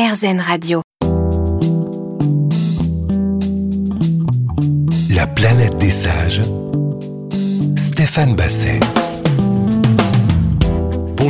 [0.00, 0.80] RZN Radio.
[5.10, 6.40] La planète des sages.
[7.76, 8.80] Stéphane Basset.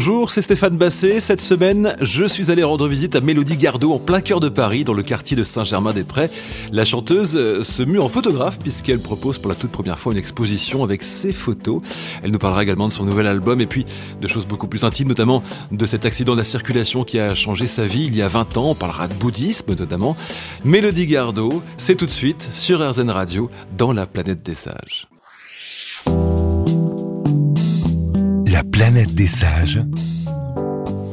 [0.02, 1.20] Bonjour, c'est Stéphane Basset.
[1.20, 4.82] Cette semaine, je suis allé rendre visite à Mélodie Gardot en plein cœur de Paris,
[4.82, 6.30] dans le quartier de Saint-Germain-des-Prés.
[6.72, 10.18] La chanteuse euh, se mue en photographe puisqu'elle propose pour la toute première fois une
[10.18, 11.82] exposition avec ses photos.
[12.22, 13.84] Elle nous parlera également de son nouvel album et puis
[14.18, 17.66] de choses beaucoup plus intimes, notamment de cet accident de la circulation qui a changé
[17.66, 18.70] sa vie il y a 20 ans.
[18.70, 20.16] On parlera de bouddhisme notamment.
[20.64, 25.10] Mélodie Gardot, c'est tout de suite sur RZN Radio dans la planète des sages.
[28.60, 29.80] La planète des sages.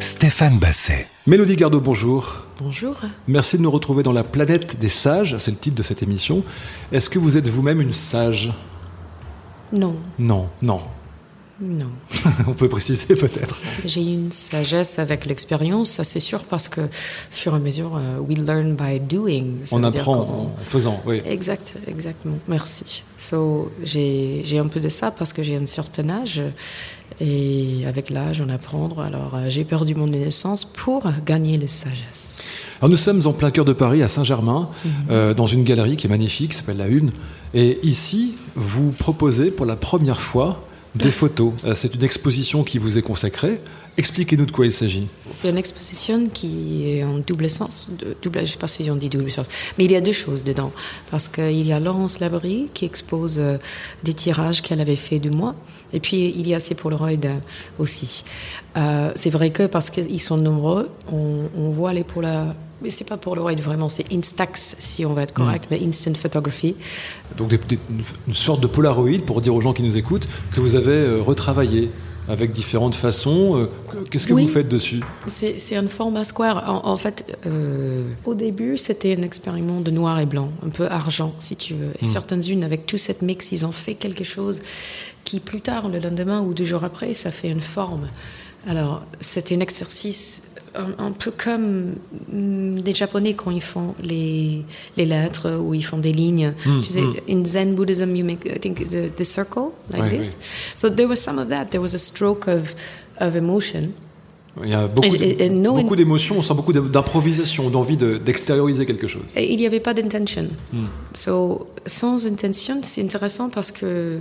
[0.01, 1.07] Stéphane Basset.
[1.27, 2.41] Mélodie Gardot, bonjour.
[2.59, 2.95] Bonjour.
[3.29, 6.43] Merci de nous retrouver dans la planète des sages, c'est le titre de cette émission.
[6.91, 8.51] Est-ce que vous êtes vous-même une sage?
[9.71, 10.81] Non, Non, non.
[11.59, 11.89] Non.
[12.47, 13.59] On peut préciser peut-être.
[13.85, 16.87] J'ai une sagesse avec l'expérience, ça c'est sûr, parce que, au
[17.31, 19.65] fur et à mesure, euh, we learn by doing.
[19.65, 21.21] Ça On apprend en faisant, oui.
[21.25, 22.37] Exact, exactement.
[22.47, 23.03] Merci.
[23.17, 26.41] So, j'ai un peu de ça parce que j'ai un certain âge
[27.19, 28.89] et avec l'âge, on apprend.
[28.99, 32.43] Alors, euh, j'ai perdu mon innocence pour gagner la sagesse.
[32.79, 34.69] Alors nous sommes en plein cœur de Paris, à Saint-Germain,
[35.09, 37.11] euh, dans une galerie qui est magnifique, qui s'appelle La Une.
[37.55, 40.66] Et ici, vous proposez pour la première fois
[40.97, 41.53] des photos.
[41.63, 43.59] Euh, c'est une exposition qui vous est consacrée.
[43.97, 45.07] Expliquez-nous de quoi il s'agit.
[45.29, 47.89] C'est une exposition qui est en double sens.
[48.21, 49.47] Double, je ne sais pas si on dit double sens.
[49.77, 50.71] Mais il y a deux choses dedans.
[51.09, 53.57] Parce qu'il y a Laurence Labrie qui expose euh,
[54.03, 55.55] des tirages qu'elle avait fait de moi.
[55.93, 57.09] Et puis il y a ces Polaroids
[57.79, 58.23] aussi.
[58.75, 62.53] Euh, c'est vrai que parce qu'ils sont nombreux, on, on voit les Polaroids.
[62.81, 66.75] Mais c'est pas Polaroid vraiment, c'est Instax si on va être correct, mais Instant Photography.
[67.37, 67.79] Donc des- des-
[68.27, 71.21] une, sorte de Polaroid, pour dire aux gens qui nous écoutent, que vous avez euh,
[71.21, 71.89] retravaillé
[72.29, 73.55] avec différentes façons.
[73.57, 73.67] Euh,
[74.11, 74.43] Qu'est-ce que Oui.
[74.43, 74.99] vous faites dessus?
[75.27, 76.69] C'est un format square.
[76.69, 80.85] En, en fait, euh, au début, c'était un expériment de noir et blanc, un peu
[80.87, 81.91] argent, si tu veux.
[82.01, 84.61] Et certaines unes, avec tout cette mix, ils ont fait quelque chose
[85.23, 88.07] qui, plus tard, le lendemain ou deux jours après, ça fait une forme.
[88.65, 90.43] Alors, c'était un exercice
[90.75, 91.93] un, un peu comme
[92.31, 94.63] hum, les Japonais quand ils font les,
[94.95, 96.53] les lettres ou ils font des lignes.
[96.83, 100.37] tu sais, in Zen Buddhism, you make, I think, the, the circle, like Oui, this.
[100.75, 101.65] So there was some of that.
[101.71, 102.75] There was a stroke of,
[103.19, 103.91] of emotion.
[104.63, 109.25] Il y a beaucoup, d'émotions, on sent beaucoup d'improvisation, d'envie de- d'extérioriser quelque chose.
[109.35, 110.47] Et il n'y avait pas d'intention.
[111.13, 114.17] So, sans intention, c'est intéressant parce que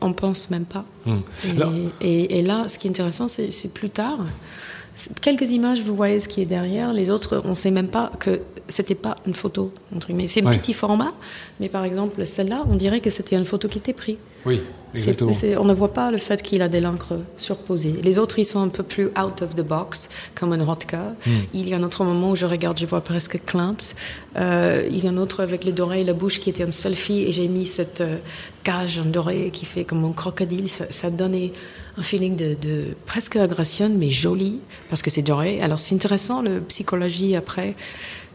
[0.00, 0.84] on pense même pas.
[1.06, 4.18] Et, Alors- et- et là, ce qui est intéressant, c'est plus tard.
[5.20, 6.92] Quelques images, vous voyez ce qui est derrière.
[6.92, 9.72] Les autres, on sait même pas que c'était pas une photo.
[9.94, 10.26] entre guillemets.
[10.28, 10.58] C'est un Ouais.
[10.58, 11.12] petit format,
[11.60, 14.16] mais par exemple, celle-là, on dirait que c'était une photo qui était prise.
[14.46, 14.62] Oui,
[14.94, 15.32] exactement.
[15.58, 17.96] on ne voit pas le fait qu'il a des l'encre surposée.
[18.02, 21.14] Les autres, ils sont un peu plus out of the box, comme un Rotka.
[21.26, 21.30] Hmm.
[21.52, 23.96] Il y a un autre moment où je regarde, je vois presque Klimpt.
[24.36, 26.70] Euh, il y a un autre avec les dorés et la bouche qui était un
[26.70, 28.18] selfie, et j'ai mis cette euh,
[28.62, 30.68] cage en doré qui fait comme un crocodile.
[30.68, 31.52] Ça, ça donnait
[31.98, 35.60] un feeling de, de presque agression, mais joli, parce que c'est doré.
[35.60, 37.74] Alors c'est intéressant, la psychologie après.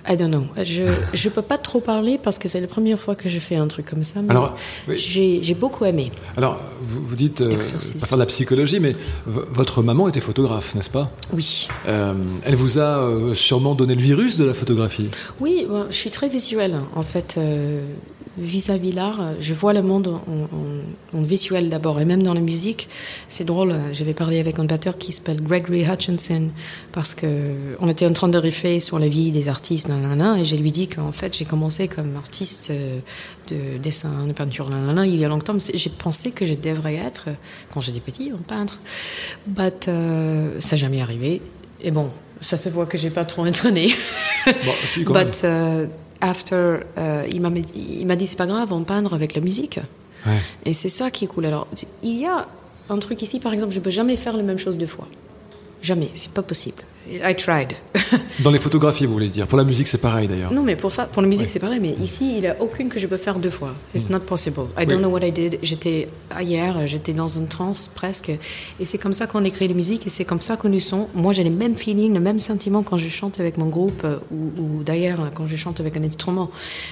[0.09, 0.45] I don't know.
[0.63, 3.55] Je je peux pas trop parler parce que c'est la première fois que je fais
[3.55, 4.21] un truc comme ça.
[4.21, 4.55] Mais Alors,
[4.87, 4.97] oui.
[4.97, 6.11] j'ai j'ai beaucoup aimé.
[6.37, 8.95] Alors, vous, vous dites, euh, pas faire de la psychologie, mais
[9.27, 11.11] v- votre maman était photographe, n'est-ce pas?
[11.33, 11.67] Oui.
[11.87, 12.13] Euh,
[12.43, 15.09] Elle vous a euh, sûrement donné le virus de la photographie?
[15.39, 16.75] Oui, bon, je suis très visuelle.
[16.95, 17.81] En fait, euh,
[18.37, 20.21] vis-à-vis l'art, euh, je vois le monde en,
[21.15, 21.99] en- en visuel d'abord.
[21.99, 22.87] Et même dans la musique,
[23.27, 23.71] c'est drôle.
[23.71, 26.49] euh, J'avais parlé avec un batteur qui s'appelle Gregory Hutchinson
[26.91, 27.27] parce que
[27.79, 30.71] on était en train de riffer sur la vie des artistes, nanana, et je lui
[30.71, 32.99] dit qu'en fait, j'ai commencé comme artiste euh,
[33.49, 35.55] de dessin, de peinture, nanana, il y a longtemps.
[35.73, 37.33] J'ai pensé que je devrais être, euh,
[37.73, 38.79] quand j'étais petit, un peintre.
[39.45, 41.41] But euh, ça n'est jamais arrivé.
[41.83, 42.09] Et bon,
[42.39, 43.93] ça fait voir que j'ai pas trop entraîné.
[44.45, 44.53] Bon,
[44.93, 45.27] si, quand même.
[45.27, 45.45] But
[46.21, 49.79] after, uh, il m'a il m'a dit c'est pas grave, on peindre avec la musique.
[50.25, 50.39] Ouais.
[50.65, 51.45] Et c'est ça qui est cool.
[51.45, 51.67] Alors,
[52.03, 52.47] il y a
[52.89, 55.07] un truc ici, par exemple, je peux jamais faire la même chose deux fois.
[55.81, 56.83] Jamais, c'est pas possible.
[57.11, 57.73] I tried.
[58.41, 59.47] Dans les photographies, vous voulez dire.
[59.47, 60.53] Pour la musique, c'est pareil d'ailleurs.
[60.53, 61.79] non, mais pour ça, pour la musique, c'est pareil.
[61.81, 63.73] Mais ici, il n'y a aucune que je peux faire deux fois.
[63.95, 64.67] It's not possible.
[64.79, 65.01] I don't Oui.
[65.01, 65.57] know what I did.
[65.63, 68.29] J'étais ailleurs, j'étais dans une transe presque.
[68.79, 71.07] Et c'est comme ça qu'on écrit la musique et c'est comme ça que nous sommes.
[71.15, 74.17] Moi, j'ai les mêmes feelings, le même sentiment quand je chante avec mon groupe euh,
[74.31, 76.51] ou, ou d'ailleurs quand je chante avec un instrument,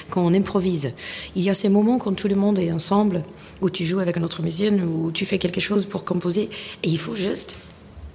[0.10, 0.92] quand on improvise.
[1.36, 3.24] Il y a ces moments quand tout le monde est ensemble,
[3.62, 6.50] où tu joues avec un autre musicien, où tu fais quelque chose pour composer
[6.84, 7.58] et il faut juste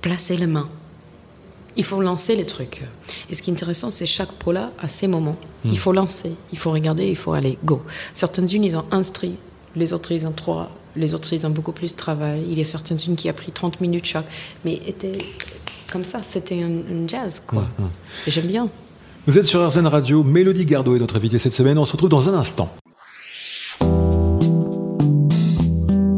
[0.05, 0.69] placer les mains.
[1.79, 2.83] Il faut lancer les trucs.
[3.31, 5.39] Et ce qui est intéressant, c'est chaque pola a ses moments.
[5.65, 7.81] Il faut lancer, il faut regarder, il faut aller, go.
[8.13, 9.37] Certaines unes, ils ont un stri,
[9.75, 12.45] les autres, ils ont trois, les autres, ils ont beaucoup plus de travail.
[12.51, 14.27] Il y a certaines unes qui a pris 30 minutes chaque,
[14.67, 15.17] mais étaient
[15.91, 17.67] comme ça, c'était un, jazz, quoi.
[18.27, 18.69] Et j'aime bien.
[19.27, 21.79] Vous êtes sur RZN Radio, Mélodie Gardot est notre invitée cette semaine.
[21.79, 22.69] On se retrouve dans un instant.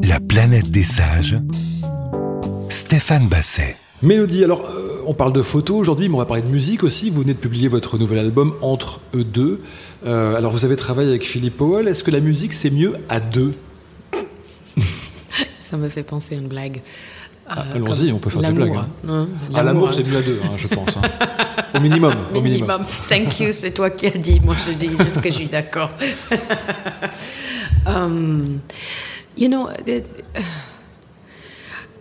[0.02, 1.36] La planète des sages,
[2.86, 3.74] Stéphane Basset.
[4.00, 7.10] Mélodie, alors euh, on parle de photos aujourd'hui, mais on va parler de musique aussi.
[7.10, 9.60] Vous venez de publier votre nouvel album Entre eux deux.
[10.06, 11.88] Euh, alors vous avez travaillé avec Philippe Powell.
[11.88, 13.54] Est-ce que la musique c'est mieux à deux
[15.58, 16.80] Ça me fait penser à une blague.
[17.48, 18.76] Ah, Allons-y, on peut faire des blagues.
[18.76, 18.88] Hein.
[19.08, 20.96] Hein, ah, l'amour, c'est mieux à deux, hein, je pense.
[21.74, 22.14] Au minimum.
[22.36, 22.84] Au minimum.
[23.08, 24.38] Thank you, c'est toi qui as dit.
[24.38, 25.90] Moi, je dis juste que je suis d'accord.
[27.88, 28.60] um,
[29.36, 30.02] you know, uh,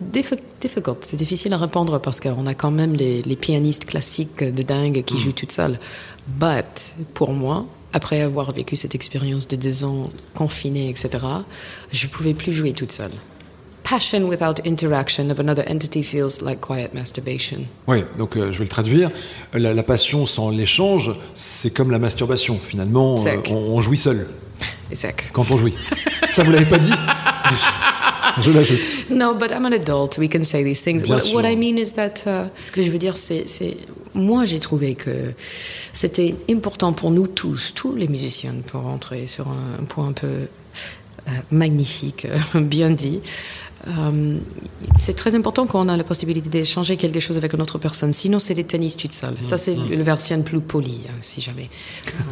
[0.00, 0.98] difficult.
[1.00, 5.02] C'est difficile à répondre parce qu'on a quand même les, les, pianistes classiques de dingue
[5.04, 5.18] qui mm.
[5.18, 5.78] jouent toutes seules.
[6.26, 11.10] But, pour moi, après avoir vécu cette expérience de deux ans confinée, etc.,
[11.92, 13.12] je ne pouvais plus jouer toute seule
[13.88, 17.58] passion without interaction of another entity feels like quiet masturbation.
[17.86, 19.10] Oui, donc euh, je vais le traduire.
[19.54, 22.58] La, la passion sans l'échange, c'est comme la masturbation.
[22.62, 24.26] Finalement, euh, on, on, jouit seul.
[24.90, 25.26] Exact.
[25.32, 25.74] Quand on jouit.
[26.32, 26.90] Ça, vous l'avez pas dit?
[28.40, 29.10] Je l'ajoute.
[29.10, 30.18] No, but I'm an adult.
[30.18, 31.06] We can say these things.
[31.06, 33.46] What, what, I mean is that, uh, ce que je veux dire, c'est,
[34.14, 35.32] moi, j'ai trouvé que
[35.92, 40.26] c'était important pour nous tous, tous les musiciens, pour rentrer sur un, point un peu
[40.26, 43.20] euh, magnifique, bien dit.
[43.88, 44.38] Euh,
[44.96, 48.12] c'est très important quand on a la possibilité d'échanger quelque chose avec une autre personne.
[48.12, 49.36] Sinon, c'est des tennis toutes seules.
[49.42, 49.90] Ça, c'est mm.
[49.90, 51.70] le version plus poli, hein, si jamais.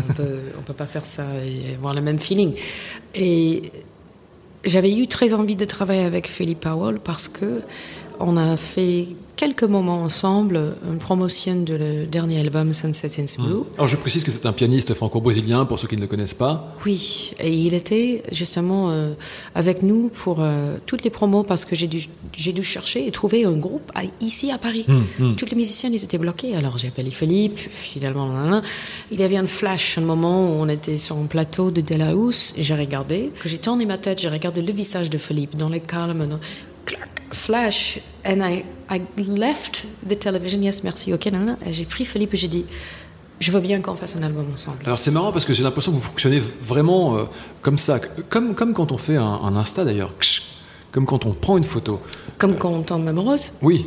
[0.08, 2.54] on peut, on peut pas faire ça et avoir le même feeling.
[3.14, 3.70] Et
[4.64, 7.62] j'avais eu très envie de travailler avec Philippe Powell parce que
[8.20, 13.54] on a fait quelques moments ensemble, une promotion de le dernier album Sunset in Blue.
[13.54, 13.64] Mmh.
[13.76, 16.74] Alors je précise que c'est un pianiste franco-brésilien pour ceux qui ne le connaissent pas.
[16.84, 19.14] Oui, et il était justement euh,
[19.54, 23.10] avec nous pour euh, toutes les promos parce que j'ai dû, j'ai dû chercher et
[23.10, 23.90] trouver un groupe
[24.20, 24.84] ici à Paris.
[24.86, 25.36] Mmh, mmh.
[25.36, 26.56] Toutes les musiciens, ils étaient bloqués.
[26.56, 28.62] Alors j'ai appelé Philippe, finalement,
[29.10, 32.54] il y avait un flash, un moment où on était sur un plateau de Delaus,
[32.56, 35.78] j'ai regardé, que j'ai tourné ma tête, j'ai regardé le visage de Philippe dans le
[35.78, 36.38] calme,
[37.34, 40.62] flash, and I, I left the television.
[40.62, 41.28] Yes, merci, ok,
[41.70, 42.64] J'ai pris Philippe et j'ai dit,
[43.40, 44.78] je veux bien qu'on fasse un album ensemble.
[44.84, 47.24] Alors c'est marrant parce que j'ai l'impression que vous fonctionnez vraiment euh,
[47.62, 47.98] comme ça,
[48.28, 50.16] comme, comme quand on fait un, un Insta d'ailleurs
[50.94, 51.98] comme quand on prend une photo.
[52.38, 53.84] Comme quand on tombe amoureuse Oui,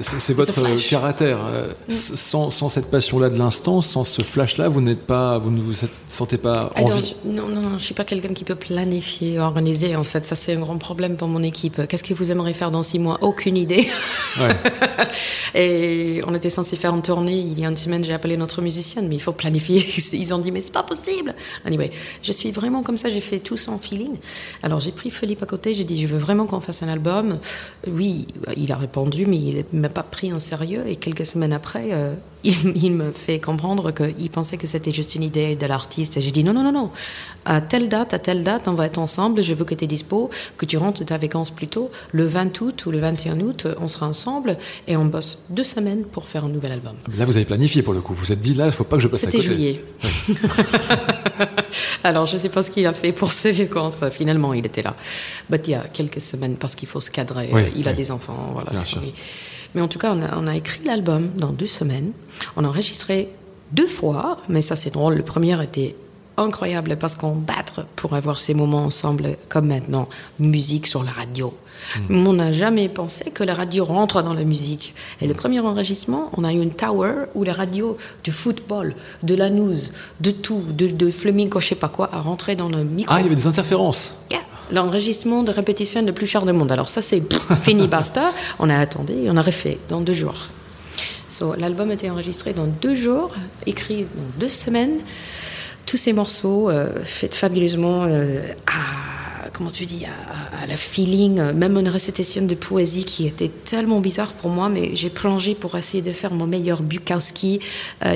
[0.00, 0.54] c'est votre
[0.88, 1.38] caractère.
[1.44, 1.92] Euh, mm.
[1.92, 5.74] Sans, sans, cette passion-là de l'instant, sans ce flash-là, vous n'êtes pas, vous ne vous
[6.06, 7.14] sentez pas en vie.
[7.26, 9.96] Non, non, non, je suis pas quelqu'un qui peut planifier, organiser.
[9.96, 11.86] En fait, ça c'est un grand problème pour mon équipe.
[11.88, 13.18] Qu'est-ce que vous aimeriez faire dans six mois?
[13.20, 13.86] Aucune idée.
[14.40, 14.56] Ouais.
[15.54, 17.38] Et on était censé faire une tournée.
[17.38, 19.84] Il y a une semaine, j'ai appelé notre musicienne, mais il faut planifier.
[20.12, 21.34] Ils ont dit, mais c'est pas possible.
[21.66, 21.90] Anyway,
[22.22, 23.10] je suis vraiment comme ça.
[23.10, 24.16] J'ai fait tout sans feeling.
[24.62, 25.74] Alors j'ai pris Philippe à côté.
[25.74, 27.38] J'ai dit, je veux vraiment qu'on fasse un album.
[27.88, 28.26] Oui,
[28.56, 30.84] il a répondu, mais il ne m'a pas pris en sérieux.
[30.86, 32.14] Et quelques semaines après, euh,
[32.44, 36.16] il, me fait comprendre qu'il pensait que c'était juste une idée de l'artiste.
[36.16, 36.90] Et j'ai dit non, non, non, non.
[37.44, 39.42] À telle date, à telle date, on va être ensemble.
[39.42, 41.90] Je veux que tu es dispo, que tu rentres de ta vacances plus tôt.
[42.12, 44.56] Le 20 août ou le 21 août, on sera ensemble
[44.86, 46.94] et on bosse deux semaines pour faire un nouvel album.
[47.16, 48.14] Là, vous avez planifié pour le coup.
[48.14, 49.42] Vous êtes dit là, il ne faut pas que je passe à côté.
[49.42, 49.84] C'était juillet.
[52.04, 54.00] Alors, je ne sais pas ce qu'il a fait pour ses vacances.
[54.12, 54.94] Finalement, il était là.
[55.50, 57.50] Mais il y a quelques semaines, parce qu'il faut se cadrer.
[57.76, 58.50] il a des enfants.
[58.52, 58.70] Voilà,
[59.74, 62.12] Mais en tout cas, on a, on a écrit l'album dans deux semaines.
[62.56, 63.28] On a enregistré
[63.72, 65.14] deux fois, mais ça c'est drôle.
[65.14, 65.96] Le premier était
[66.36, 71.54] incroyable parce qu'on battre pour avoir ces moments ensemble comme maintenant, musique sur la radio.
[72.08, 72.26] Hmm.
[72.26, 74.94] On n'a jamais pensé que la radio rentre dans la musique.
[75.20, 79.34] Et le premier enregistrement, on a eu une tower où la radio du football, de
[79.34, 79.76] la news,
[80.20, 83.14] de tout, de, de flamenco, je sais pas quoi, a rentré dans le micro.
[83.14, 84.18] Ah, il y avait des interférences.
[84.72, 86.72] L'enregistrement de répétition le plus cher du monde.
[86.72, 87.22] Alors ça c'est
[87.60, 88.32] fini, basta.
[88.58, 90.48] On a attendu et on a refait dans deux jours.
[91.28, 93.28] So, L'album a été enregistré dans deux jours,
[93.66, 94.98] écrit dans deux semaines
[95.86, 101.52] tous ces morceaux euh, faits fabuleusement euh, à, comment tu dis, à, la feeling, euh,
[101.52, 105.76] même une récitation de poésie qui était tellement bizarre pour moi, mais j'ai plongé pour
[105.76, 107.60] essayer de faire mon meilleur Bukowski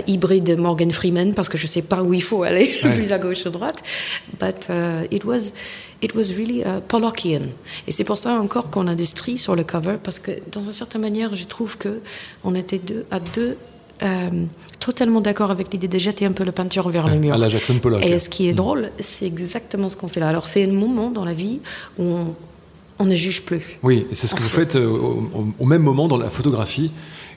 [0.06, 3.44] hybride Morgan Freeman parce que je sais pas où il faut aller, plus à gauche
[3.44, 3.82] ou à droite.
[4.38, 4.68] But
[5.10, 5.52] it was
[6.02, 7.42] it was really uh, Pollockian.
[7.86, 10.62] Et c'est pour ça encore qu'on a des stries sur le cover, parce que dans
[10.62, 12.00] une certaine manière, je trouve que
[12.42, 13.56] on était deux, à deux
[14.02, 14.44] euh,
[14.78, 17.34] totalement d'accord avec l'idée de jeter un peu le peinture vers le mur.
[17.34, 18.04] À la Jackson Pollock.
[18.04, 20.28] Et ce qui est drôle, c'est exactement ce qu'on fait là.
[20.28, 21.60] Alors c'est un moment dans la vie
[21.98, 22.16] où
[22.98, 23.62] on, ne juge plus.
[23.82, 24.88] Oui, et c'est ce que vous faites euh,
[25.58, 26.90] au, même moment dans la photographie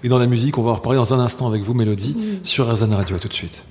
[0.03, 0.57] et dans la musique.
[0.57, 2.45] On va en reparler dans un instant avec vous, Mélodie, mm.
[2.45, 3.15] sur RZN Radio.
[3.15, 3.63] À tout de suite.